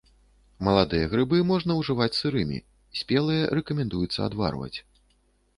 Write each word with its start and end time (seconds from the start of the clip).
Маладыя 0.67 1.09
грыбы 1.11 1.41
можна 1.51 1.77
ўжываць 1.81 2.17
сырымі, 2.21 2.59
спелыя 3.03 3.43
рэкамендуецца 3.61 4.19
адварваць. 4.31 4.75